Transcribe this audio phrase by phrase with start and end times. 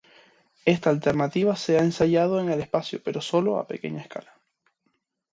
[0.65, 4.33] Esta alternativa se ha ensayado en el espacio pero solo a pequeña escala.